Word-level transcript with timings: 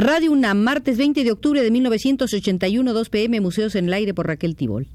Radio 0.00 0.30
UNAM, 0.30 0.62
martes 0.62 0.96
20 0.96 1.24
de 1.24 1.32
octubre 1.32 1.60
de 1.60 1.72
1981, 1.72 2.92
2 2.92 3.08
pm, 3.08 3.40
Museos 3.40 3.74
en 3.74 3.86
el 3.86 3.92
Aire 3.94 4.14
por 4.14 4.28
Raquel 4.28 4.54
Tibol. 4.54 4.86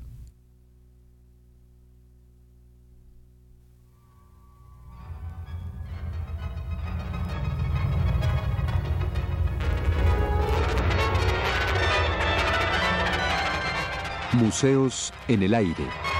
Museos 14.31 15.11
en 15.27 15.43
el 15.43 15.53
Aire. 15.53 16.12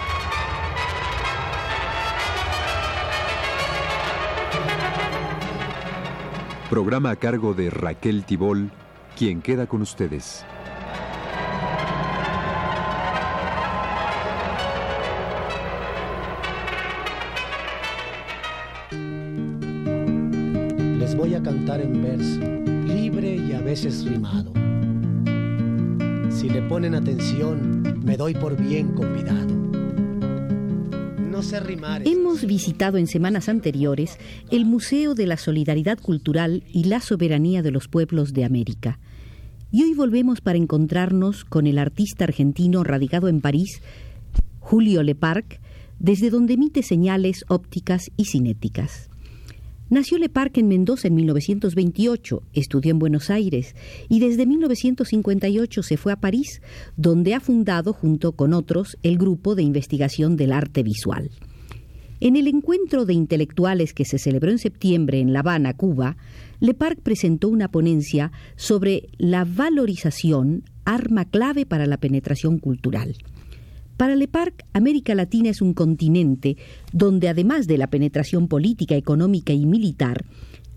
Programa 6.73 7.11
a 7.11 7.15
cargo 7.18 7.54
de 7.54 7.69
Raquel 7.69 8.25
Tibol, 8.25 8.71
quien 9.15 9.43
queda 9.43 9.68
con 9.68 9.83
ustedes. 9.83 10.43
Les 20.97 21.15
voy 21.15 21.36
a 21.36 21.43
cantar 21.43 21.79
en 21.79 22.01
verso, 22.01 22.41
libre 22.92 23.36
y 23.36 23.53
a 23.53 23.61
veces 23.61 24.03
rimado. 24.03 24.51
Si 26.31 26.50
le 26.50 26.64
ponen 26.64 26.95
atención, 26.95 28.01
me 28.03 28.17
doy 28.17 28.33
por 28.33 28.57
bien 28.57 28.95
convidado. 28.95 29.62
Hemos 32.06 32.45
visitado 32.45 32.97
en 32.97 33.06
semanas 33.06 33.50
anteriores 33.50 34.17
el 34.50 34.66
Museo 34.66 35.14
de 35.14 35.28
la 35.28 35.36
Solidaridad 35.36 36.00
Cultural 36.00 36.64
y 36.72 36.86
la 36.86 37.02
Soberanía 37.02 37.61
de 37.61 37.72
los 37.72 37.89
Pueblos 37.89 38.31
de 38.31 38.45
América. 38.45 39.00
Y 39.70 39.84
hoy 39.84 39.94
volvemos 39.94 40.40
para 40.40 40.58
encontrarnos 40.58 41.44
con 41.44 41.67
el 41.67 41.80
artista 41.80 42.23
argentino 42.23 42.84
radicado 42.86 43.28
en 43.28 43.42
París, 43.42 43.82
Julio 44.59 45.04
Leparc, 45.04 45.59
desde 46.00 46.30
donde 46.30 46.54
emite 46.54 46.82
señales 46.82 47.44
ópticas 47.50 48.10
y 48.16 48.26
cinéticas. 48.26 49.10
Nació 49.89 50.17
Leparc 50.17 50.58
en 50.58 50.67
Mendoza 50.70 51.08
en 51.08 51.16
1928, 51.16 52.42
estudió 52.53 52.92
en 52.92 53.00
Buenos 53.00 53.30
Aires 53.30 53.76
y 54.09 54.20
desde 54.20 54.45
1958 54.45 55.84
se 55.84 55.98
fue 55.98 56.14
a 56.14 56.20
París, 56.20 56.62
donde 56.95 57.36
ha 57.36 57.39
fundado 57.39 57.94
junto 57.94 58.31
con 58.31 58.54
otros 58.54 58.98
el 59.04 59.17
Grupo 59.17 59.56
de 59.56 59.64
Investigación 59.64 60.36
del 60.38 60.54
Arte 60.54 60.84
Visual. 60.84 61.30
En 62.22 62.38
el 62.38 62.48
encuentro 62.48 63.06
de 63.06 63.14
intelectuales 63.14 63.94
que 63.94 64.06
se 64.06 64.17
celebró 64.17 64.50
en 64.50 64.58
septiembre 64.58 65.20
en 65.20 65.34
La 65.34 65.39
Habana, 65.39 65.73
Cuba, 65.73 66.16
Leparc 66.61 67.02
presentó 67.02 67.50
una 67.50 67.70
ponencia 67.70 68.31
sobre 68.56 69.09
la 69.17 69.44
valorización, 69.44 70.64
arma 70.86 71.26
clave 71.26 71.66
para 71.66 71.86
la 71.86 71.98
penetración 71.98 72.59
cultural. 72.59 73.17
Para 73.97 74.16
Leparc, 74.16 74.66
América 74.73 75.13
Latina 75.13 75.49
es 75.49 75.61
un 75.61 75.73
continente 75.73 76.58
donde, 76.91 77.30
además 77.30 77.67
de 77.67 77.77
la 77.77 77.88
penetración 77.88 78.47
política, 78.47 78.95
económica 78.95 79.53
y 79.53 79.66
militar, 79.66 80.25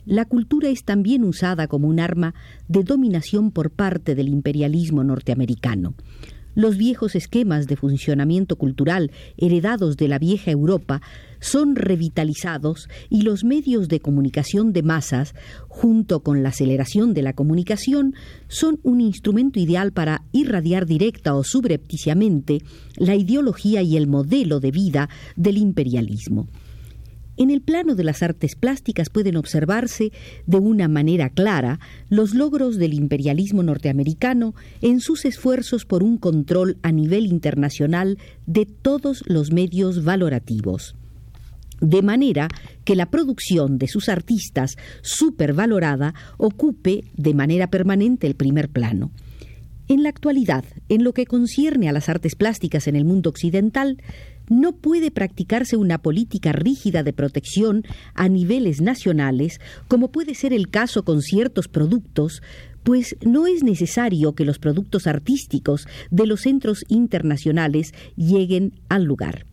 la 0.04 0.24
cultura 0.24 0.68
es 0.68 0.84
también 0.84 1.24
usada 1.24 1.66
como 1.66 1.88
un 1.88 1.98
arma 1.98 2.34
de 2.68 2.84
dominación 2.84 3.50
por 3.50 3.70
parte 3.70 4.14
del 4.14 4.28
imperialismo 4.28 5.02
norteamericano. 5.02 5.94
Los 6.54 6.76
viejos 6.76 7.14
esquemas 7.16 7.66
de 7.66 7.76
funcionamiento 7.76 8.56
cultural 8.56 9.10
heredados 9.36 9.96
de 9.96 10.08
la 10.08 10.18
vieja 10.18 10.50
Europa 10.50 11.02
son 11.40 11.76
revitalizados 11.76 12.88
y 13.10 13.22
los 13.22 13.44
medios 13.44 13.88
de 13.88 14.00
comunicación 14.00 14.72
de 14.72 14.82
masas, 14.82 15.34
junto 15.68 16.20
con 16.20 16.42
la 16.42 16.50
aceleración 16.50 17.14
de 17.14 17.22
la 17.22 17.32
comunicación, 17.32 18.14
son 18.48 18.80
un 18.82 19.00
instrumento 19.00 19.60
ideal 19.60 19.92
para 19.92 20.24
irradiar 20.32 20.86
directa 20.86 21.34
o 21.34 21.44
subrepticiamente 21.44 22.62
la 22.96 23.14
ideología 23.14 23.82
y 23.82 23.96
el 23.96 24.06
modelo 24.06 24.60
de 24.60 24.70
vida 24.70 25.08
del 25.36 25.58
imperialismo. 25.58 26.48
En 27.38 27.50
el 27.50 27.60
plano 27.60 27.94
de 27.94 28.04
las 28.04 28.22
artes 28.22 28.56
plásticas 28.56 29.10
pueden 29.10 29.36
observarse 29.36 30.10
de 30.46 30.58
una 30.58 30.88
manera 30.88 31.28
clara 31.28 31.80
los 32.08 32.34
logros 32.34 32.78
del 32.78 32.94
imperialismo 32.94 33.62
norteamericano 33.62 34.54
en 34.80 35.00
sus 35.00 35.26
esfuerzos 35.26 35.84
por 35.84 36.02
un 36.02 36.16
control 36.16 36.78
a 36.82 36.92
nivel 36.92 37.26
internacional 37.26 38.16
de 38.46 38.64
todos 38.64 39.22
los 39.26 39.52
medios 39.52 40.02
valorativos. 40.02 40.96
De 41.80 42.02
manera 42.02 42.48
que 42.84 42.96
la 42.96 43.10
producción 43.10 43.78
de 43.78 43.88
sus 43.88 44.08
artistas 44.08 44.76
supervalorada 45.02 46.14
ocupe 46.38 47.04
de 47.16 47.34
manera 47.34 47.68
permanente 47.68 48.26
el 48.26 48.34
primer 48.34 48.68
plano. 48.68 49.10
En 49.88 50.02
la 50.02 50.08
actualidad, 50.08 50.64
en 50.88 51.04
lo 51.04 51.12
que 51.12 51.26
concierne 51.26 51.88
a 51.88 51.92
las 51.92 52.08
artes 52.08 52.34
plásticas 52.34 52.88
en 52.88 52.96
el 52.96 53.04
mundo 53.04 53.30
occidental, 53.30 54.02
no 54.48 54.72
puede 54.72 55.10
practicarse 55.10 55.76
una 55.76 55.98
política 55.98 56.52
rígida 56.52 57.02
de 57.02 57.12
protección 57.12 57.84
a 58.14 58.28
niveles 58.28 58.80
nacionales, 58.80 59.60
como 59.86 60.10
puede 60.10 60.34
ser 60.34 60.52
el 60.52 60.70
caso 60.70 61.04
con 61.04 61.22
ciertos 61.22 61.68
productos, 61.68 62.42
pues 62.82 63.16
no 63.24 63.46
es 63.46 63.62
necesario 63.62 64.34
que 64.34 64.44
los 64.44 64.58
productos 64.58 65.06
artísticos 65.06 65.86
de 66.10 66.26
los 66.26 66.40
centros 66.42 66.84
internacionales 66.88 67.94
lleguen 68.16 68.72
al 68.88 69.04
lugar. 69.04 69.46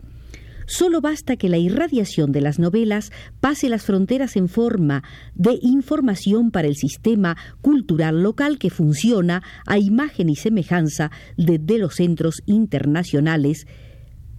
Solo 0.65 1.01
basta 1.01 1.35
que 1.35 1.49
la 1.49 1.57
irradiación 1.57 2.31
de 2.31 2.41
las 2.41 2.59
novelas 2.59 3.11
pase 3.39 3.69
las 3.69 3.83
fronteras 3.83 4.35
en 4.35 4.49
forma 4.49 5.03
de 5.35 5.59
información 5.61 6.51
para 6.51 6.67
el 6.67 6.75
sistema 6.75 7.37
cultural 7.61 8.23
local 8.23 8.57
que 8.57 8.69
funciona 8.69 9.43
a 9.65 9.77
imagen 9.77 10.29
y 10.29 10.35
semejanza 10.35 11.11
de, 11.37 11.59
de 11.59 11.77
los 11.77 11.95
centros 11.95 12.41
internacionales 12.45 13.67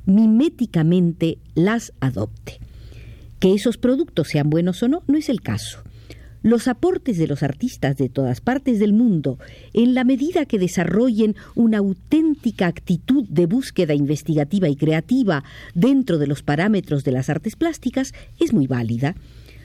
miméticamente 0.06 1.38
las 1.54 1.92
adopte. 2.00 2.60
Que 3.40 3.54
esos 3.54 3.78
productos 3.78 4.28
sean 4.28 4.50
buenos 4.50 4.82
o 4.82 4.88
no, 4.88 5.02
no 5.06 5.18
es 5.18 5.28
el 5.28 5.40
caso. 5.40 5.82
Los 6.44 6.68
aportes 6.68 7.16
de 7.16 7.26
los 7.26 7.42
artistas 7.42 7.96
de 7.96 8.10
todas 8.10 8.42
partes 8.42 8.78
del 8.78 8.92
mundo, 8.92 9.38
en 9.72 9.94
la 9.94 10.04
medida 10.04 10.44
que 10.44 10.58
desarrollen 10.58 11.36
una 11.54 11.78
auténtica 11.78 12.66
actitud 12.66 13.24
de 13.30 13.46
búsqueda 13.46 13.94
investigativa 13.94 14.68
y 14.68 14.76
creativa 14.76 15.42
dentro 15.74 16.18
de 16.18 16.26
los 16.26 16.42
parámetros 16.42 17.02
de 17.02 17.12
las 17.12 17.30
artes 17.30 17.56
plásticas, 17.56 18.12
es 18.38 18.52
muy 18.52 18.66
válida. 18.66 19.14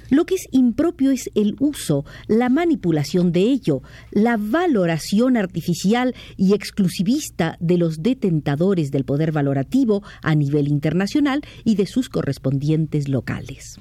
Lo 0.09 0.25
que 0.25 0.35
es 0.35 0.47
impropio 0.51 1.11
es 1.11 1.29
el 1.35 1.57
uso, 1.59 2.05
la 2.29 2.47
manipulación 2.47 3.33
de 3.33 3.41
ello, 3.41 3.81
la 4.11 4.37
valoración 4.39 5.35
artificial 5.35 6.15
y 6.37 6.53
exclusivista 6.53 7.57
de 7.59 7.77
los 7.77 8.01
detentadores 8.01 8.89
del 8.89 9.03
poder 9.03 9.33
valorativo 9.33 10.01
a 10.21 10.33
nivel 10.33 10.69
internacional 10.69 11.41
y 11.65 11.75
de 11.75 11.87
sus 11.87 12.07
correspondientes 12.07 13.09
locales. 13.09 13.77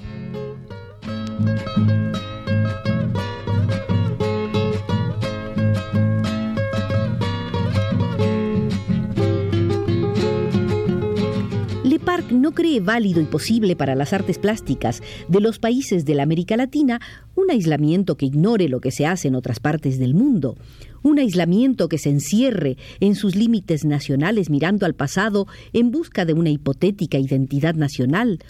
No 12.30 12.52
cree 12.52 12.80
válido 12.80 13.20
y 13.20 13.24
posible 13.24 13.76
para 13.76 13.94
las 13.94 14.12
artes 14.12 14.38
plásticas 14.38 15.02
de 15.28 15.40
los 15.40 15.58
países 15.58 16.04
de 16.04 16.14
la 16.14 16.22
América 16.22 16.56
Latina 16.56 17.00
un 17.34 17.50
aislamiento 17.50 18.16
que 18.16 18.26
ignore 18.26 18.68
lo 18.68 18.80
que 18.80 18.90
se 18.90 19.06
hace 19.06 19.28
en 19.28 19.34
otras 19.34 19.60
partes 19.60 19.98
del 19.98 20.14
mundo, 20.14 20.56
un 21.02 21.18
aislamiento 21.18 21.88
que 21.88 21.98
se 21.98 22.10
encierre 22.10 22.76
en 23.00 23.14
sus 23.14 23.36
límites 23.36 23.84
nacionales 23.84 24.50
mirando 24.50 24.86
al 24.86 24.94
pasado 24.94 25.46
en 25.72 25.90
busca 25.90 26.24
de 26.24 26.34
una 26.34 26.50
hipotética 26.50 27.18
identidad 27.18 27.74
nacional, 27.74 28.40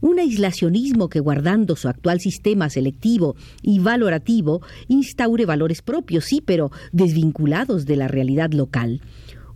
un 0.00 0.18
aislacionismo 0.18 1.08
que 1.08 1.20
guardando 1.20 1.76
su 1.76 1.88
actual 1.88 2.20
sistema 2.20 2.68
selectivo 2.68 3.36
y 3.62 3.78
valorativo 3.78 4.60
instaure 4.88 5.46
valores 5.46 5.80
propios, 5.80 6.24
sí, 6.24 6.42
pero 6.44 6.72
desvinculados 6.90 7.86
de 7.86 7.96
la 7.96 8.08
realidad 8.08 8.52
local 8.52 9.00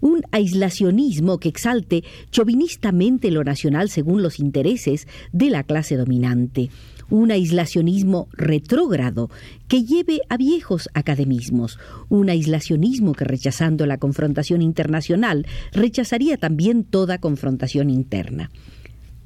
un 0.00 0.22
aislacionismo 0.31 1.38
que 1.38 1.48
exalte 1.48 2.04
chauvinistamente 2.31 3.31
lo 3.31 3.44
nacional 3.44 3.90
según 3.90 4.22
los 4.22 4.38
intereses 4.38 5.06
de 5.32 5.50
la 5.50 5.62
clase 5.62 5.96
dominante, 5.96 6.70
un 7.10 7.31
aislacionismo 7.31 8.28
retrógrado 8.32 9.31
que 9.69 9.84
lleve 9.84 10.20
a 10.28 10.37
viejos 10.37 10.88
academismos, 10.94 11.78
un 12.08 12.31
aislacionismo 12.31 13.12
que 13.12 13.25
rechazando 13.25 13.87
la 13.87 13.98
confrontación 13.98 14.62
internacional 14.62 15.46
rechazaría 15.72 16.37
también 16.37 16.84
toda 16.84 17.19
confrontación 17.19 17.90
interna. 17.90 18.50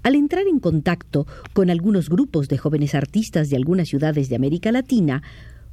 Al 0.03 0.15
entrar 0.15 0.47
en 0.47 0.61
contacto 0.61 1.27
con 1.53 1.69
algunos 1.69 2.09
grupos 2.09 2.49
de 2.49 2.57
jóvenes 2.57 2.95
artistas 2.95 3.51
de 3.51 3.57
algunas 3.57 3.89
ciudades 3.89 4.31
de 4.31 4.37
América 4.37 4.73
Latina, 4.73 5.23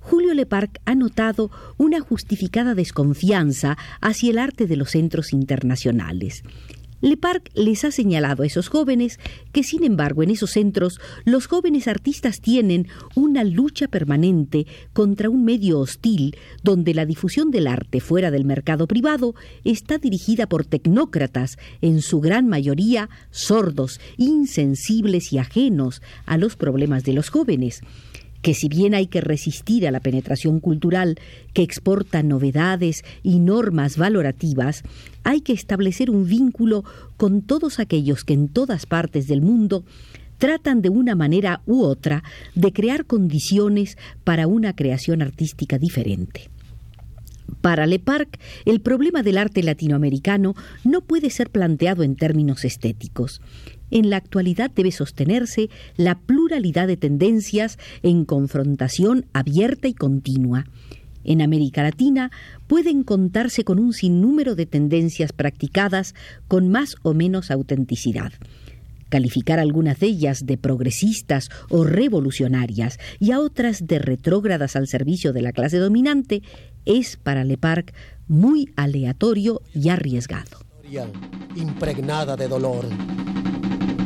Julio 0.09 0.33
Leparc 0.33 0.80
ha 0.86 0.95
notado 0.95 1.51
una 1.75 2.00
justificada 2.00 2.75
desconfianza 2.75 3.77
hacia 4.00 4.30
el 4.30 4.38
arte 4.38 4.65
de 4.65 4.77
los 4.77 4.92
centros 4.92 5.33
internacionales. 5.33 6.44
Le 7.01 7.18
Parc 7.18 7.51
les 7.56 7.83
ha 7.83 7.92
señalado 7.92 8.44
a 8.44 8.45
esos 8.45 8.69
jóvenes 8.69 9.19
que, 9.51 9.63
sin 9.63 9.83
embargo, 9.83 10.24
en 10.24 10.30
esos 10.30 10.51
centros 10.51 11.01
los 11.25 11.45
jóvenes 11.48 11.89
artistas 11.89 12.39
tienen 12.39 12.88
una 13.15 13.44
lucha 13.44 13.89
permanente 13.89 14.65
contra 14.94 15.30
un 15.30 15.44
medio 15.44 15.77
hostil 15.77 16.38
donde 16.63 16.94
la 16.94 17.06
difusión 17.06 17.51
del 17.51 17.68
arte 17.68 18.00
fuera 18.00 18.31
del 18.31 18.45
mercado 18.45 18.88
privado 18.88 19.36
está 19.65 19.98
dirigida 19.98 20.48
por 20.48 20.65
tecnócratas, 20.65 21.57
en 21.81 22.01
su 22.01 22.21
gran 22.21 22.48
mayoría 22.48 23.09
sordos, 23.30 24.00
insensibles 24.15 25.33
y 25.33 25.38
ajenos 25.38 26.01
a 26.25 26.38
los 26.38 26.56
problemas 26.56 27.04
de 27.04 27.12
los 27.12 27.30
jóvenes 27.30 27.81
que 28.42 28.54
si 28.54 28.69
bien 28.69 28.94
hay 28.94 29.07
que 29.07 29.22
resistir 29.22 29.88
a 29.88 29.92
la 29.92 30.00
penetración 30.00 30.60
cultural 30.60 31.19
que 31.54 31.63
exporta 31.63 32.24
novedades 32.24 33.04
y 33.24 33.39
normas 33.39 33.98
valorativas, 33.98 34.84
hay 35.24 35.42
que 35.42 35.54
establecer 35.54 36.10
un 36.10 36.25
vínculo 36.25 36.84
con 37.18 37.42
todos 37.42 37.80
aquellos 37.80 38.24
que 38.24 38.34
en 38.34 38.48
todas 38.48 38.86
partes 38.86 39.28
del 39.28 39.42
mundo 39.42 39.84
tratan 40.38 40.81
de 40.81 40.89
una 40.89 41.16
manera 41.16 41.62
u 41.66 41.84
otra 41.84 42.24
de 42.56 42.72
crear 42.72 43.06
condiciones 43.06 43.98
para 44.24 44.48
una 44.48 44.75
creación 44.75 45.22
artística 45.22 45.78
diferente. 45.78 46.50
Para 47.62 47.88
Le 47.88 48.00
Parc, 48.00 48.40
el 48.66 48.82
problema 48.82 49.24
del 49.24 49.38
arte 49.38 49.64
latinoamericano 49.64 50.56
no 50.84 51.02
puede 51.02 51.30
ser 51.30 51.50
planteado 51.50 52.04
en 52.04 52.16
términos 52.16 52.66
estéticos 52.66 53.42
en 53.92 54.10
la 54.10 54.18
actualidad 54.18 54.72
debe 54.72 54.92
sostenerse 54.92 55.70
la 55.96 56.20
pluralidad 56.20 56.88
de 56.88 56.98
tendencias 56.98 57.78
en 58.04 58.26
confrontación 58.26 59.26
abierta 59.34 59.88
y 59.88 59.94
continua. 59.94 60.66
En 61.24 61.42
América 61.42 61.84
Latina 61.84 62.32
pueden 62.68 63.04
contarse 63.04 63.64
con 63.64 63.80
un 63.80 63.94
sinnúmero 63.94 64.56
de 64.56 64.66
tendencias 64.66 65.34
practicadas 65.34 66.16
con 66.48 66.70
más 66.70 66.96
o 67.02 67.14
menos 67.14 67.52
autenticidad. 67.52 68.32
Calificar 69.09 69.59
algunas 69.59 70.00
de 70.00 70.07
ellas 70.07 70.45
de 70.45 70.57
progresistas 70.57 71.50
o 71.69 71.83
revolucionarias 71.83 73.00
y 73.19 73.31
a 73.31 73.39
otras 73.39 73.88
de 73.88 74.00
retrógradas 74.00 74.75
al 74.75 74.88
servicio 74.88 75.33
de 75.33 75.42
la 75.42 75.51
clase 75.51 75.77
dominante 75.77 76.42
es 76.86 77.18
para 77.18 77.44
Le 77.44 77.57
Parc 77.57 77.94
muy 78.27 78.71
aleatorio 78.75 79.62
y 79.74 79.89
arriesgado. 79.89 80.65
Impregnada 81.56 82.36
de 82.36 82.48
dolor 82.48 82.86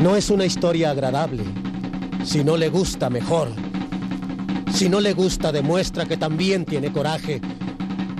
no 0.01 0.15
es 0.15 0.31
una 0.31 0.45
historia 0.45 0.89
agradable. 0.89 1.44
Si 2.25 2.44
no 2.44 2.57
le 2.57 2.69
gusta, 2.69 3.12
mejor. 3.12 3.50
Si 4.74 4.89
no 4.89 5.00
le 5.00 5.13
gusta, 5.13 5.51
demuestra 5.51 6.06
que 6.06 6.18
también 6.18 6.65
tiene 6.65 6.92
coraje. 6.92 7.39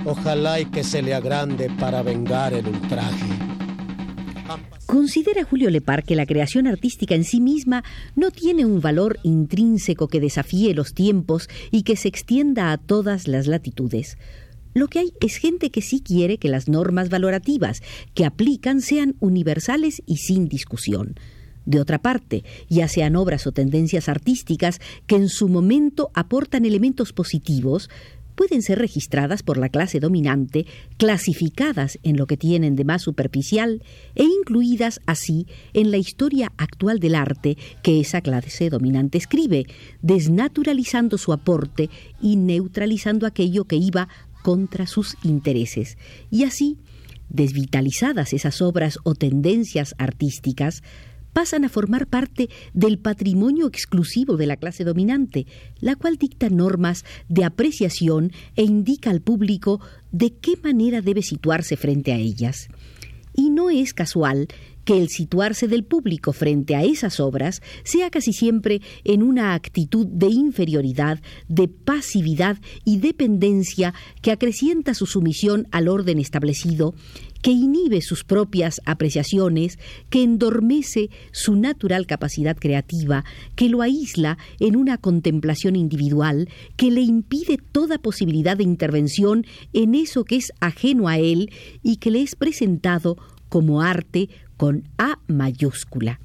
Ojalá 0.04 0.60
y 0.60 0.66
que 0.66 0.84
se 0.84 1.02
le 1.02 1.12
agrande 1.12 1.70
para 1.80 2.02
vengar 2.02 2.54
el 2.54 2.68
ultraje. 2.68 3.51
Considera 4.92 5.42
Julio 5.42 5.70
Lepar 5.70 6.04
que 6.04 6.14
la 6.14 6.26
creación 6.26 6.66
artística 6.66 7.14
en 7.14 7.24
sí 7.24 7.40
misma 7.40 7.82
no 8.14 8.30
tiene 8.30 8.66
un 8.66 8.82
valor 8.82 9.18
intrínseco 9.22 10.06
que 10.06 10.20
desafíe 10.20 10.74
los 10.74 10.92
tiempos 10.92 11.48
y 11.70 11.84
que 11.84 11.96
se 11.96 12.08
extienda 12.08 12.72
a 12.72 12.76
todas 12.76 13.26
las 13.26 13.46
latitudes. 13.46 14.18
Lo 14.74 14.88
que 14.88 14.98
hay 14.98 15.14
es 15.22 15.36
gente 15.36 15.70
que 15.70 15.80
sí 15.80 16.02
quiere 16.02 16.36
que 16.36 16.50
las 16.50 16.68
normas 16.68 17.08
valorativas 17.08 17.82
que 18.12 18.26
aplican 18.26 18.82
sean 18.82 19.16
universales 19.18 20.02
y 20.04 20.18
sin 20.18 20.46
discusión. 20.46 21.14
De 21.64 21.80
otra 21.80 22.02
parte, 22.02 22.44
ya 22.68 22.86
sean 22.86 23.16
obras 23.16 23.46
o 23.46 23.52
tendencias 23.52 24.10
artísticas 24.10 24.78
que 25.06 25.16
en 25.16 25.30
su 25.30 25.48
momento 25.48 26.10
aportan 26.12 26.66
elementos 26.66 27.14
positivos, 27.14 27.88
pueden 28.34 28.62
ser 28.62 28.78
registradas 28.78 29.42
por 29.42 29.58
la 29.58 29.68
clase 29.68 30.00
dominante, 30.00 30.66
clasificadas 30.96 31.98
en 32.02 32.16
lo 32.16 32.26
que 32.26 32.36
tienen 32.36 32.76
de 32.76 32.84
más 32.84 33.02
superficial 33.02 33.82
e 34.14 34.24
incluidas 34.24 35.00
así 35.06 35.46
en 35.72 35.90
la 35.90 35.98
historia 35.98 36.52
actual 36.56 36.98
del 36.98 37.14
arte 37.14 37.56
que 37.82 38.00
esa 38.00 38.20
clase 38.20 38.70
dominante 38.70 39.18
escribe, 39.18 39.66
desnaturalizando 40.00 41.18
su 41.18 41.32
aporte 41.32 41.90
y 42.20 42.36
neutralizando 42.36 43.26
aquello 43.26 43.64
que 43.64 43.76
iba 43.76 44.08
contra 44.42 44.86
sus 44.86 45.16
intereses. 45.22 45.96
Y 46.30 46.44
así, 46.44 46.78
desvitalizadas 47.28 48.32
esas 48.32 48.60
obras 48.60 48.98
o 49.04 49.14
tendencias 49.14 49.94
artísticas, 49.98 50.82
pasan 51.32 51.64
a 51.64 51.68
formar 51.68 52.06
parte 52.06 52.48
del 52.74 52.98
patrimonio 52.98 53.66
exclusivo 53.66 54.36
de 54.36 54.46
la 54.46 54.56
clase 54.56 54.84
dominante, 54.84 55.46
la 55.80 55.96
cual 55.96 56.16
dicta 56.16 56.48
normas 56.48 57.04
de 57.28 57.44
apreciación 57.44 58.32
e 58.56 58.62
indica 58.62 59.10
al 59.10 59.20
público 59.20 59.80
de 60.10 60.32
qué 60.34 60.54
manera 60.62 61.00
debe 61.00 61.22
situarse 61.22 61.76
frente 61.76 62.12
a 62.12 62.16
ellas. 62.16 62.68
Y 63.34 63.50
no 63.50 63.70
es 63.70 63.94
casual 63.94 64.48
que 64.84 64.98
el 64.98 65.08
situarse 65.08 65.68
del 65.68 65.84
público 65.84 66.32
frente 66.32 66.74
a 66.74 66.84
esas 66.84 67.20
obras 67.20 67.62
sea 67.84 68.10
casi 68.10 68.32
siempre 68.32 68.80
en 69.04 69.22
una 69.22 69.54
actitud 69.54 70.06
de 70.06 70.28
inferioridad, 70.28 71.20
de 71.48 71.68
pasividad 71.68 72.58
y 72.84 72.98
dependencia 72.98 73.94
que 74.20 74.32
acrecienta 74.32 74.94
su 74.94 75.06
sumisión 75.06 75.68
al 75.70 75.88
orden 75.88 76.18
establecido 76.18 76.94
que 77.42 77.50
inhibe 77.50 78.00
sus 78.00 78.24
propias 78.24 78.80
apreciaciones, 78.86 79.78
que 80.08 80.22
endormece 80.22 81.10
su 81.32 81.56
natural 81.56 82.06
capacidad 82.06 82.56
creativa, 82.56 83.24
que 83.56 83.68
lo 83.68 83.82
aísla 83.82 84.38
en 84.60 84.76
una 84.76 84.96
contemplación 84.96 85.74
individual, 85.74 86.48
que 86.76 86.90
le 86.90 87.00
impide 87.00 87.58
toda 87.58 87.98
posibilidad 87.98 88.56
de 88.56 88.62
intervención 88.62 89.44
en 89.72 89.96
eso 89.96 90.24
que 90.24 90.36
es 90.36 90.52
ajeno 90.60 91.08
a 91.08 91.18
él 91.18 91.50
y 91.82 91.96
que 91.96 92.12
le 92.12 92.22
es 92.22 92.36
presentado 92.36 93.16
como 93.48 93.82
arte 93.82 94.30
con 94.62 94.84
A 94.96 95.18
mayúscula. 95.26 96.20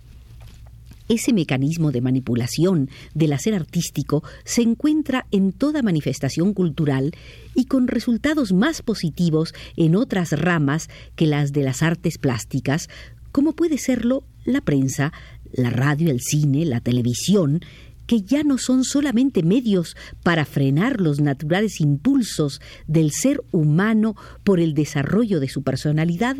Ese 1.09 1.33
mecanismo 1.33 1.91
de 1.91 2.01
manipulación 2.01 2.87
del 3.15 3.33
hacer 3.33 3.55
artístico 3.55 4.23
se 4.43 4.61
encuentra 4.61 5.25
en 5.31 5.51
toda 5.51 5.81
manifestación 5.81 6.53
cultural 6.53 7.15
y 7.55 7.65
con 7.65 7.87
resultados 7.87 8.53
más 8.53 8.83
positivos 8.83 9.55
en 9.75 9.95
otras 9.95 10.39
ramas 10.39 10.87
que 11.15 11.25
las 11.25 11.51
de 11.51 11.63
las 11.63 11.81
artes 11.81 12.19
plásticas, 12.19 12.89
como 13.31 13.53
puede 13.53 13.79
serlo 13.79 14.23
la 14.45 14.61
prensa, 14.61 15.13
la 15.51 15.71
radio, 15.71 16.11
el 16.11 16.21
cine, 16.21 16.63
la 16.63 16.79
televisión, 16.79 17.61
que 18.05 18.21
ya 18.21 18.43
no 18.43 18.59
son 18.59 18.83
solamente 18.83 19.41
medios 19.41 19.95
para 20.21 20.45
frenar 20.45 21.01
los 21.01 21.19
naturales 21.19 21.81
impulsos 21.81 22.61
del 22.85 23.09
ser 23.09 23.43
humano 23.51 24.15
por 24.43 24.59
el 24.59 24.75
desarrollo 24.75 25.39
de 25.39 25.49
su 25.49 25.63
personalidad, 25.63 26.37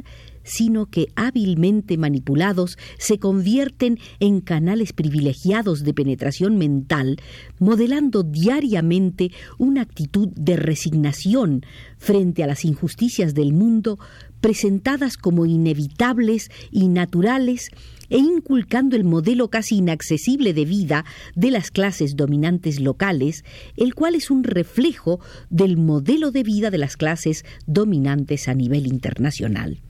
sino 0.48 0.88
que 0.88 1.08
hábilmente 1.16 1.98
manipulados 1.98 2.78
se 2.98 3.20
convierten 3.20 4.00
en 4.20 4.42
canales 4.42 4.94
privilegiados 4.94 5.84
de 5.84 5.94
penetración 5.94 6.58
mental, 6.58 7.18
modelando 7.60 8.24
diariamente 8.24 9.32
una 9.58 9.82
actitud 9.82 10.30
de 10.30 10.56
resignación 10.56 11.64
frente 11.98 12.44
a 12.44 12.48
las 12.48 12.64
injusticias 12.66 13.34
del 13.34 13.54
mundo 13.54 14.00
presentadas 14.42 15.18
como 15.18 15.46
inevitables 15.46 16.50
y 16.72 16.88
naturales 16.88 17.70
e 18.10 18.18
inculcando 18.18 18.96
el 18.96 19.04
modelo 19.04 19.50
casi 19.50 19.78
inaccesible 19.78 20.54
de 20.54 20.64
vida 20.64 21.06
de 21.36 21.52
las 21.52 21.72
clases 21.72 22.16
dominantes 22.16 22.80
locales, 22.80 23.44
el 23.76 23.96
cual 23.96 24.16
es 24.16 24.32
un 24.32 24.44
reflejo 24.44 25.20
del 25.50 25.76
modelo 25.76 26.32
de 26.32 26.44
vida 26.44 26.72
de 26.72 26.78
las 26.78 26.96
clases 26.96 27.44
dominantes 27.66 28.48
a 28.48 28.54
nivel 28.54 28.88
internacional. 28.88 29.82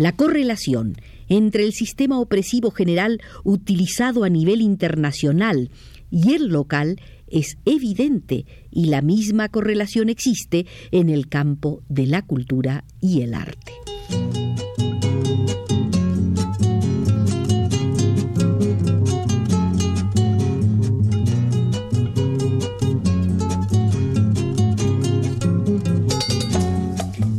La 0.00 0.12
correlación 0.12 0.96
entre 1.28 1.62
el 1.62 1.74
sistema 1.74 2.18
opresivo 2.18 2.70
general 2.70 3.20
utilizado 3.44 4.24
a 4.24 4.30
nivel 4.30 4.62
internacional 4.62 5.70
y 6.10 6.32
el 6.32 6.46
local 6.46 6.98
es 7.26 7.58
evidente 7.66 8.46
y 8.70 8.86
la 8.86 9.02
misma 9.02 9.50
correlación 9.50 10.08
existe 10.08 10.64
en 10.90 11.10
el 11.10 11.28
campo 11.28 11.82
de 11.90 12.06
la 12.06 12.22
cultura 12.22 12.84
y 12.98 13.20
el 13.20 13.34
arte. 13.34 13.74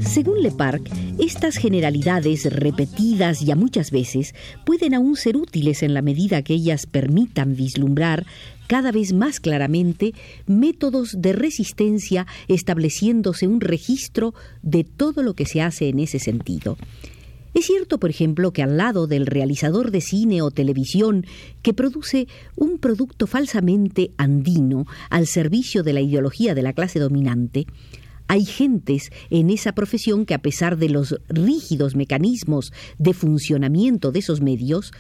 Según 0.05 0.43
Le 0.43 0.51
Parc, 0.51 1.10
estas 1.21 1.57
generalidades 1.57 2.51
repetidas 2.51 3.41
ya 3.41 3.55
muchas 3.55 3.91
veces 3.91 4.33
pueden 4.65 4.95
aún 4.95 5.15
ser 5.15 5.37
útiles 5.37 5.83
en 5.83 5.93
la 5.93 6.01
medida 6.01 6.41
que 6.41 6.55
ellas 6.55 6.87
permitan 6.87 7.55
vislumbrar 7.55 8.25
cada 8.65 8.91
vez 8.91 9.13
más 9.13 9.39
claramente 9.39 10.13
métodos 10.47 11.21
de 11.21 11.33
resistencia 11.33 12.25
estableciéndose 12.47 13.47
un 13.47 13.61
registro 13.61 14.33
de 14.63 14.83
todo 14.83 15.21
lo 15.21 15.35
que 15.35 15.45
se 15.45 15.61
hace 15.61 15.89
en 15.89 15.99
ese 15.99 16.17
sentido. 16.17 16.75
Es 17.53 17.67
cierto, 17.67 17.99
por 17.99 18.09
ejemplo, 18.09 18.51
que 18.51 18.63
al 18.63 18.77
lado 18.77 19.05
del 19.05 19.27
realizador 19.27 19.91
de 19.91 20.01
cine 20.01 20.41
o 20.41 20.49
televisión 20.49 21.27
que 21.61 21.75
produce 21.75 22.27
un 22.55 22.79
producto 22.79 23.27
falsamente 23.27 24.09
andino 24.17 24.87
al 25.11 25.27
servicio 25.27 25.83
de 25.83 25.93
la 25.93 26.01
ideología 26.01 26.55
de 26.55 26.63
la 26.63 26.73
clase 26.73 26.97
dominante, 26.97 27.67
hay 28.31 28.45
gentes 28.45 29.11
en 29.29 29.50
esa 29.50 29.73
profesión 29.73 30.25
que 30.25 30.33
a 30.33 30.41
pesar 30.41 30.77
de 30.77 30.88
los 30.88 31.19
rígidos 31.27 31.97
mecanismos 31.97 32.71
de 32.97 33.13
funcionamiento 33.13 34.13
de 34.13 34.19
esos 34.19 34.39
medios, 34.39 34.93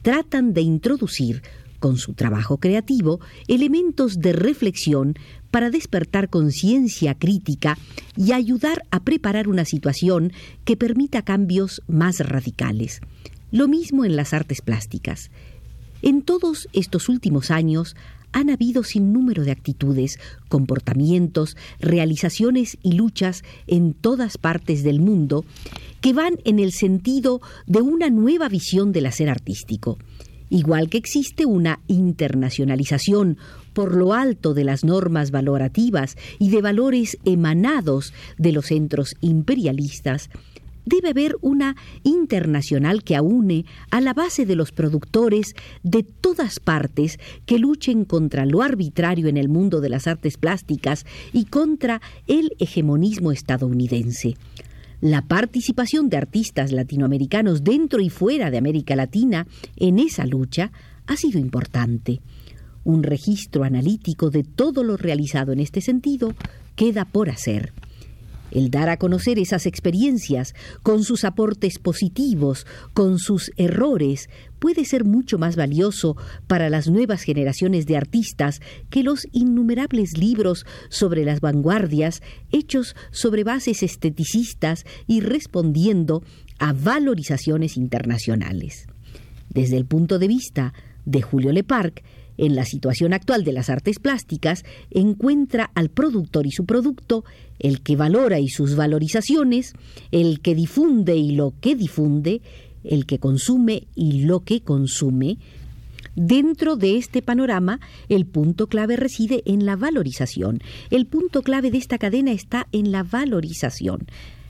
tratan 0.00 0.54
de 0.54 0.62
introducir 0.62 1.42
con 1.80 1.98
su 1.98 2.14
trabajo 2.14 2.56
creativo, 2.56 3.20
elementos 3.46 4.20
de 4.20 4.32
reflexión 4.32 5.16
para 5.50 5.68
despertar 5.68 6.30
conciencia 6.30 7.14
crítica 7.14 7.76
y 8.16 8.32
ayudar 8.32 8.86
a 8.90 9.00
preparar 9.00 9.48
una 9.48 9.66
situación 9.66 10.32
que 10.64 10.78
permita 10.78 11.20
cambios 11.20 11.82
más 11.88 12.20
radicales. 12.20 13.02
Lo 13.50 13.68
mismo 13.68 14.06
en 14.06 14.16
las 14.16 14.32
artes 14.32 14.62
plásticas. 14.62 15.30
En 16.00 16.22
todos 16.22 16.68
estos 16.72 17.10
últimos 17.10 17.50
años 17.50 17.96
han 18.32 18.50
habido 18.50 18.82
sin 18.82 19.12
número 19.12 19.44
de 19.44 19.50
actitudes, 19.50 20.18
comportamientos, 20.48 21.56
realizaciones 21.80 22.78
y 22.82 22.92
luchas 22.92 23.42
en 23.66 23.94
todas 23.94 24.38
partes 24.38 24.82
del 24.82 25.00
mundo 25.00 25.44
que 26.00 26.12
van 26.12 26.34
en 26.44 26.58
el 26.58 26.72
sentido 26.72 27.40
de 27.66 27.80
una 27.80 28.10
nueva 28.10 28.48
visión 28.48 28.92
del 28.92 29.06
hacer 29.06 29.28
artístico. 29.28 29.98
Igual 30.50 30.88
que 30.88 30.98
existe 30.98 31.44
una 31.44 31.80
internacionalización 31.88 33.36
por 33.74 33.94
lo 33.94 34.14
alto 34.14 34.54
de 34.54 34.64
las 34.64 34.82
normas 34.82 35.30
valorativas 35.30 36.16
y 36.38 36.50
de 36.50 36.62
valores 36.62 37.18
emanados 37.24 38.14
de 38.38 38.52
los 38.52 38.66
centros 38.66 39.14
imperialistas, 39.20 40.30
debe 40.88 41.10
haber 41.10 41.36
una 41.40 41.76
internacional 42.02 43.04
que 43.04 43.16
aúne 43.16 43.64
a 43.90 44.00
la 44.00 44.14
base 44.14 44.46
de 44.46 44.56
los 44.56 44.72
productores 44.72 45.54
de 45.82 46.02
todas 46.02 46.60
partes 46.60 47.18
que 47.46 47.58
luchen 47.58 48.04
contra 48.04 48.46
lo 48.46 48.62
arbitrario 48.62 49.28
en 49.28 49.36
el 49.36 49.48
mundo 49.48 49.80
de 49.80 49.90
las 49.90 50.06
artes 50.06 50.36
plásticas 50.36 51.04
y 51.32 51.44
contra 51.44 52.00
el 52.26 52.52
hegemonismo 52.58 53.32
estadounidense 53.32 54.36
la 55.00 55.22
participación 55.22 56.08
de 56.08 56.16
artistas 56.16 56.72
latinoamericanos 56.72 57.62
dentro 57.62 58.00
y 58.00 58.10
fuera 58.10 58.50
de 58.50 58.58
América 58.58 58.96
Latina 58.96 59.46
en 59.76 60.00
esa 60.00 60.26
lucha 60.26 60.72
ha 61.06 61.16
sido 61.16 61.38
importante. 61.38 62.20
Un 62.82 63.04
registro 63.04 63.62
analítico 63.62 64.30
de 64.30 64.42
todo 64.42 64.82
lo 64.82 64.96
realizado 64.96 65.52
en 65.52 65.60
este 65.60 65.80
sentido 65.80 66.34
queda 66.74 67.04
por 67.04 67.30
hacer 67.30 67.72
el 68.50 68.70
dar 68.70 68.88
a 68.88 68.96
conocer 68.96 69.38
esas 69.38 69.66
experiencias, 69.66 70.54
con 70.82 71.04
sus 71.04 71.24
aportes 71.24 71.78
positivos, 71.78 72.66
con 72.94 73.18
sus 73.18 73.50
errores, 73.56 74.28
puede 74.58 74.84
ser 74.84 75.04
mucho 75.04 75.38
más 75.38 75.56
valioso 75.56 76.16
para 76.46 76.70
las 76.70 76.88
nuevas 76.88 77.22
generaciones 77.22 77.86
de 77.86 77.96
artistas 77.96 78.60
que 78.90 79.02
los 79.02 79.26
innumerables 79.32 80.18
libros 80.18 80.66
sobre 80.88 81.24
las 81.24 81.40
vanguardias 81.40 82.22
hechos 82.50 82.96
sobre 83.10 83.44
bases 83.44 83.82
esteticistas 83.82 84.84
y 85.06 85.20
respondiendo 85.20 86.22
a 86.58 86.72
valorizaciones 86.72 87.76
internacionales. 87.76 88.86
Desde 89.48 89.76
el 89.76 89.86
punto 89.86 90.18
de 90.18 90.28
vista 90.28 90.74
de 91.04 91.22
Julio 91.22 91.52
Leparc, 91.52 92.02
en 92.38 92.54
la 92.54 92.64
situación 92.64 93.12
actual 93.12 93.44
de 93.44 93.52
las 93.52 93.68
artes 93.68 93.98
plásticas, 93.98 94.64
encuentra 94.90 95.70
al 95.74 95.90
productor 95.90 96.46
y 96.46 96.52
su 96.52 96.64
producto, 96.64 97.24
el 97.58 97.82
que 97.82 97.96
valora 97.96 98.38
y 98.38 98.48
sus 98.48 98.76
valorizaciones, 98.76 99.74
el 100.12 100.40
que 100.40 100.54
difunde 100.54 101.16
y 101.16 101.32
lo 101.32 101.52
que 101.60 101.74
difunde, 101.74 102.40
el 102.84 103.04
que 103.04 103.18
consume 103.18 103.88
y 103.94 104.22
lo 104.22 104.40
que 104.40 104.62
consume, 104.62 105.38
Dentro 106.20 106.74
de 106.74 106.96
este 106.96 107.22
panorama, 107.22 107.78
el 108.08 108.26
punto 108.26 108.66
clave 108.66 108.96
reside 108.96 109.44
en 109.46 109.64
la 109.64 109.76
valorización. 109.76 110.60
El 110.90 111.06
punto 111.06 111.42
clave 111.42 111.70
de 111.70 111.78
esta 111.78 111.96
cadena 111.96 112.32
está 112.32 112.66
en 112.72 112.90
la 112.90 113.04
valorización. 113.04 114.08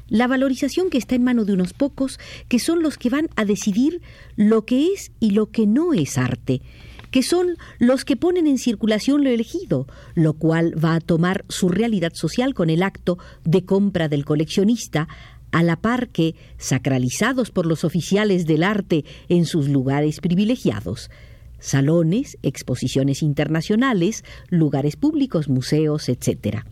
La 0.08 0.26
valorización 0.26 0.88
que 0.88 0.96
está 0.96 1.14
en 1.14 1.24
mano 1.24 1.44
de 1.44 1.52
unos 1.52 1.74
pocos, 1.74 2.18
que 2.48 2.58
son 2.58 2.82
los 2.82 2.96
que 2.96 3.10
van 3.10 3.28
a 3.36 3.44
decidir 3.44 4.00
lo 4.34 4.64
que 4.64 4.94
es 4.94 5.12
y 5.20 5.32
lo 5.32 5.50
que 5.50 5.66
no 5.66 5.92
es 5.92 6.16
arte 6.16 6.62
que 7.10 7.22
son 7.22 7.56
los 7.78 8.04
que 8.04 8.16
ponen 8.16 8.46
en 8.46 8.58
circulación 8.58 9.24
lo 9.24 9.30
elegido, 9.30 9.86
lo 10.14 10.34
cual 10.34 10.74
va 10.82 10.94
a 10.94 11.00
tomar 11.00 11.44
su 11.48 11.68
realidad 11.68 12.12
social 12.14 12.54
con 12.54 12.70
el 12.70 12.82
acto 12.82 13.18
de 13.44 13.64
compra 13.64 14.08
del 14.08 14.24
coleccionista, 14.24 15.08
a 15.50 15.62
la 15.62 15.76
par 15.76 16.08
que, 16.08 16.34
sacralizados 16.58 17.50
por 17.50 17.66
los 17.66 17.84
oficiales 17.84 18.46
del 18.46 18.62
arte 18.62 19.04
en 19.28 19.46
sus 19.46 19.68
lugares 19.68 20.20
privilegiados, 20.20 21.10
salones, 21.58 22.38
exposiciones 22.42 23.22
internacionales, 23.22 24.24
lugares 24.48 24.96
públicos, 24.96 25.48
museos, 25.48 26.08
etc. 26.08 26.64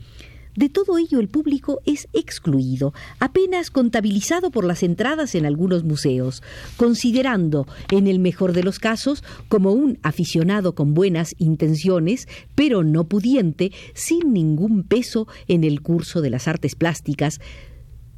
De 0.57 0.71
todo 0.71 0.97
ello 0.97 1.21
el 1.21 1.29
público 1.29 1.81
es 1.85 2.09
excluido, 2.15 2.95
apenas 3.19 3.71
contabilizado 3.71 4.51
por 4.51 4.65
las 4.65 4.83
entradas 4.83 5.35
en 5.35 5.45
algunos 5.45 5.85
museos, 5.85 6.43
considerando, 6.79 7.67
en 7.91 8.07
el 8.07 8.19
mejor 8.19 8.55
de 8.55 8.63
los 8.63 8.79
casos, 8.79 9.23
como 9.49 9.73
un 9.73 9.99
aficionado 10.03 10.75
con 10.75 10.95
buenas 10.95 11.35
intenciones, 11.39 12.27
pero 12.55 12.83
no 12.85 13.05
pudiente, 13.05 13.71
sin 13.93 14.33
ningún 14.33 14.83
peso 14.83 15.29
en 15.47 15.63
el 15.63 15.83
curso 15.83 16.23
de 16.23 16.31
las 16.31 16.49
artes 16.49 16.75
plásticas, 16.75 17.39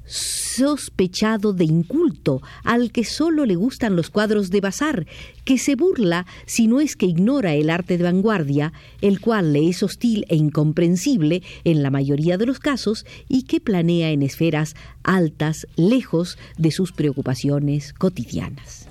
sospechado 0.08 1.52
de 1.52 1.64
inculto, 1.64 2.42
al 2.64 2.90
que 2.90 3.04
solo 3.04 3.46
le 3.46 3.54
gustan 3.54 3.94
los 3.94 4.10
cuadros 4.10 4.50
de 4.50 4.60
bazar, 4.60 5.06
que 5.44 5.58
se 5.58 5.76
burla 5.76 6.26
si 6.46 6.66
no 6.66 6.80
es 6.80 6.96
que 6.96 7.06
ignora 7.06 7.54
el 7.54 7.70
arte 7.70 7.98
de 7.98 8.04
vanguardia, 8.04 8.72
el 9.00 9.20
cual 9.20 9.52
le 9.52 9.68
es 9.68 9.82
hostil 9.82 10.24
e 10.28 10.36
incomprensible 10.36 11.42
en 11.64 11.82
la 11.82 11.90
mayoría 11.90 12.38
de 12.38 12.46
los 12.46 12.58
casos 12.58 13.06
y 13.28 13.42
que 13.42 13.60
planea 13.60 14.10
en 14.10 14.22
esferas 14.22 14.74
altas, 15.02 15.66
lejos 15.76 16.38
de 16.56 16.70
sus 16.70 16.92
preocupaciones 16.92 17.92
cotidianas. 17.92 18.88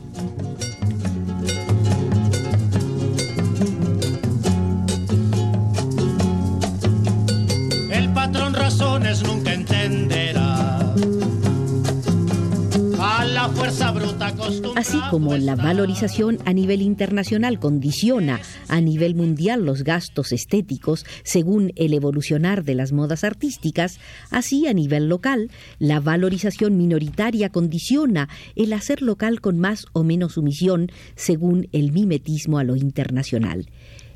Así 14.76 14.98
como 15.10 15.36
la 15.36 15.56
valorización 15.56 16.38
a 16.46 16.54
nivel 16.54 16.82
internacional 16.82 17.60
condiciona 17.60 18.40
a 18.70 18.80
nivel 18.80 19.14
mundial 19.14 19.66
los 19.66 19.84
gastos 19.84 20.32
estéticos 20.32 21.06
según 21.24 21.74
el 21.76 21.94
evolucionar 21.94 22.64
de 22.64 22.74
las 22.74 22.94
modas 22.94 23.26
artísticas, 23.26 24.00
así 24.30 24.66
a 24.68 24.74
nivel 24.74 25.10
local 25.10 25.52
la 25.80 26.00
valorización 26.00 26.78
minoritaria 26.78 27.50
condiciona 27.50 28.30
el 28.56 28.72
hacer 28.72 29.02
local 29.02 29.42
con 29.42 29.60
más 29.60 29.86
o 29.92 30.04
menos 30.04 30.34
sumisión 30.34 30.92
según 31.16 31.68
el 31.74 31.92
mimetismo 31.92 32.58
a 32.58 32.64
lo 32.64 32.78
internacional. 32.78 33.68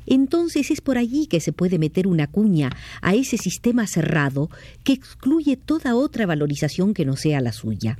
Entonces 0.06 0.70
es 0.70 0.80
por 0.80 0.96
allí 0.96 1.26
que 1.26 1.40
se 1.40 1.52
puede 1.52 1.78
meter 1.78 2.06
una 2.06 2.26
cuña 2.26 2.70
a 3.02 3.14
ese 3.14 3.36
sistema 3.36 3.86
cerrado 3.86 4.48
que 4.82 4.94
excluye 4.94 5.56
toda 5.56 5.94
otra 5.94 6.24
valorización 6.24 6.94
que 6.94 7.04
no 7.04 7.16
sea 7.16 7.40
la 7.42 7.52
suya 7.52 7.98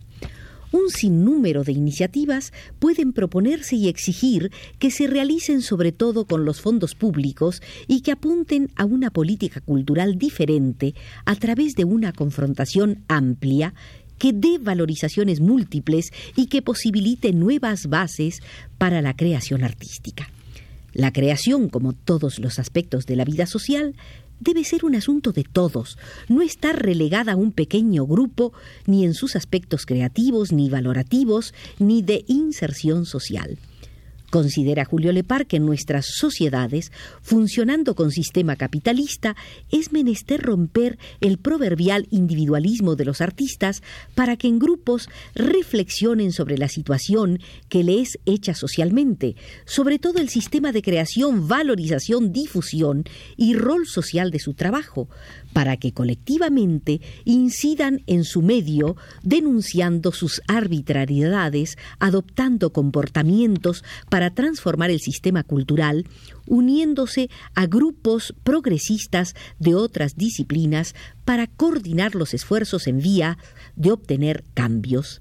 un 0.73 0.91
sinnúmero 0.91 1.63
de 1.65 1.73
iniciativas 1.73 2.53
pueden 2.79 3.13
proponerse 3.13 3.77
y 3.77 3.89
exigir 3.89 4.51
que 4.79 4.91
se 4.91 5.07
realicen 5.07 5.63
sobre 5.63 5.93
todo 5.93 6.27
con 6.27 6.45
los 6.45 6.61
fondos 6.61 6.95
públicos 6.95 7.63
y 7.87 8.01
que 8.01 8.13
apunten 8.13 8.71
a 8.77 8.85
una 8.85 9.11
política 9.11 9.61
cultural 9.61 10.19
diferente 10.19 10.95
a 11.25 11.37
través 11.37 11.75
de 11.75 11.85
una 11.85 12.13
confrontación 12.13 13.05
amplia 13.09 13.75
que 14.19 14.33
dé 14.33 14.59
valorizaciones 14.59 15.41
múltiples 15.41 16.13
y 16.37 16.47
que 16.47 16.63
posibilite 16.63 17.33
nuevas 17.33 17.89
bases 17.89 18.41
para 18.79 19.03
la 19.03 19.17
creación 19.17 19.65
artística. 19.65 20.31
La 20.93 21.13
creación, 21.13 21.69
como 21.69 21.93
todos 21.93 22.39
los 22.39 22.59
aspectos 22.59 23.07
de 23.07 23.17
la 23.17 23.25
vida 23.25 23.47
social, 23.47 23.95
debe 24.43 24.65
ser 24.65 24.85
un 24.85 24.95
asunto 24.95 25.33
de 25.33 25.45
todos, 25.45 25.99
no 26.29 26.43
estar 26.43 26.83
relegada 26.83 27.33
a 27.33 27.37
un 27.37 27.53
pequeño 27.53 28.07
grupo, 28.07 28.53
ni 28.87 29.05
en 29.05 29.15
sus 29.15 29.37
aspectos 29.37 29.87
creativos, 29.87 30.53
ni 30.53 30.69
valorativos, 30.69 31.55
ni 31.79 32.03
de 32.03 32.25
inserción 32.27 33.07
social. 33.07 33.59
Considera 34.33 34.87
Julio 34.87 35.13
Lepar 35.13 35.47
que 35.47 35.59
en 35.59 35.67
nuestras 35.67 36.07
sociedades, 36.07 36.91
funcionando 37.21 37.95
con 37.95 38.11
sistema 38.11 38.57
capitalista, 38.57 39.37
es 39.71 39.93
menester 39.93 40.41
romper 40.41 40.99
el 41.21 41.37
proverbial 41.37 42.07
individualismo 42.11 42.97
de 42.97 43.05
los 43.05 43.21
artistas 43.21 43.83
para 44.15 44.39
que 44.39 44.49
en 44.49 44.59
grupos 44.59 45.11
reflexionen 45.35 46.33
sobre 46.33 46.57
la 46.57 46.69
situación 46.69 47.41
que 47.69 47.85
le 47.85 48.01
es 48.01 48.19
hecha 48.25 48.55
socialmente, 48.55 49.37
sobre 49.67 49.99
todo 49.99 50.19
el 50.19 50.31
sistema 50.31 50.73
de 50.73 50.81
creación, 50.81 51.47
valorización, 51.47 52.33
difusión 52.33 53.05
y 53.37 53.53
rol 53.53 53.87
social 53.87 54.31
de 54.31 54.39
su 54.39 54.55
trabajo, 54.55 55.11
para 55.53 55.77
que 55.77 55.93
colectivamente 55.93 57.01
incidan 57.25 58.03
en 58.07 58.25
su 58.25 58.43
medio, 58.43 58.97
denunciando 59.23 60.13
sus 60.13 60.43
arbitrariedades, 60.49 61.77
adoptando 61.99 62.73
comportamientos 62.73 63.85
para 64.09 64.31
transformar 64.31 64.91
el 64.91 65.01
sistema 65.01 65.43
cultural, 65.43 66.07
uniéndose 66.47 67.31
a 67.55 67.67
grupos 67.67 68.35
progresistas 68.43 69.35
de 69.59 69.75
otras 69.75 70.17
disciplinas 70.17 70.95
para 71.25 71.47
coordinar 71.47 72.15
los 72.15 72.35
esfuerzos 72.35 72.87
en 72.87 72.99
vía 72.99 73.39
de 73.77 73.93
obtener 73.93 74.45
cambios. 74.55 75.21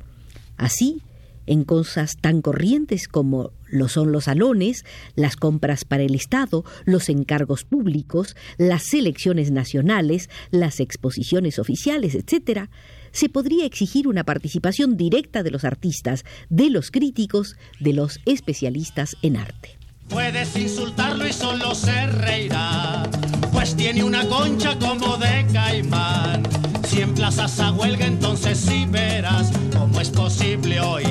Así, 0.57 1.01
en 1.51 1.65
cosas 1.65 2.15
tan 2.15 2.41
corrientes 2.41 3.09
como 3.09 3.51
lo 3.67 3.89
son 3.89 4.13
los 4.13 4.23
salones, 4.23 4.85
las 5.15 5.35
compras 5.35 5.83
para 5.83 6.03
el 6.03 6.15
Estado, 6.15 6.63
los 6.85 7.09
encargos 7.09 7.65
públicos, 7.65 8.37
las 8.57 8.83
selecciones 8.83 9.51
nacionales, 9.51 10.29
las 10.49 10.79
exposiciones 10.79 11.59
oficiales, 11.59 12.15
etc., 12.15 12.69
se 13.11 13.27
podría 13.27 13.65
exigir 13.65 14.07
una 14.07 14.23
participación 14.23 14.95
directa 14.95 15.43
de 15.43 15.51
los 15.51 15.65
artistas, 15.65 16.23
de 16.49 16.69
los 16.69 16.89
críticos, 16.89 17.57
de 17.81 17.91
los 17.91 18.21
especialistas 18.25 19.17
en 19.21 19.35
arte. 19.35 19.77
Puedes 20.07 20.55
insultarlo 20.55 21.27
y 21.27 21.33
solo 21.33 21.75
se 21.75 22.07
reirá, 22.07 23.03
pues 23.51 23.75
tiene 23.75 24.05
una 24.05 24.25
concha 24.25 24.79
como 24.79 25.17
de 25.17 25.45
caimán. 25.51 26.43
Si 26.87 27.01
emplazas 27.01 27.59
a 27.59 27.73
huelga, 27.73 28.05
entonces 28.05 28.57
sí 28.57 28.85
verás 28.89 29.51
cómo 29.73 29.99
es 29.99 30.09
posible 30.09 30.79
oírlo 30.79 31.10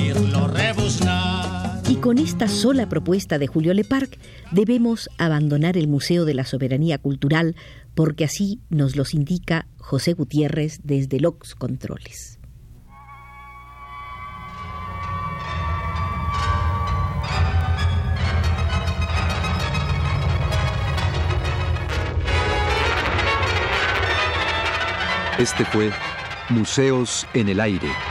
con 2.11 2.17
esta 2.17 2.49
sola 2.49 2.89
propuesta 2.89 3.39
de 3.39 3.47
Julio 3.47 3.73
Leparc, 3.73 4.19
debemos 4.51 5.09
abandonar 5.17 5.77
el 5.77 5.87
Museo 5.87 6.25
de 6.25 6.33
la 6.33 6.43
Soberanía 6.43 6.97
Cultural, 6.97 7.55
porque 7.95 8.25
así 8.25 8.59
nos 8.69 8.97
los 8.97 9.13
indica 9.13 9.65
José 9.77 10.11
Gutiérrez 10.11 10.81
desde 10.83 11.21
Los 11.21 11.55
Controles. 11.55 12.37
Este 25.39 25.63
fue 25.63 25.91
Museos 26.49 27.25
en 27.33 27.47
el 27.47 27.61
Aire. 27.61 28.10